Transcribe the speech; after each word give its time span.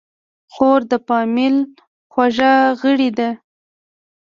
خور 0.53 0.79
د 0.91 0.93
فامیل 1.07 1.55
خوږه 2.13 2.53
غړي 2.81 3.09
ده. 3.17 3.29